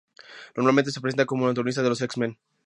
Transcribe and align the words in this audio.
Normalmente 0.55 0.89
se 0.91 0.99
presentan 0.99 1.27
como 1.27 1.47
antagonistas 1.47 1.83
de 1.83 1.89
los 1.91 2.01
X-Men. 2.01 2.35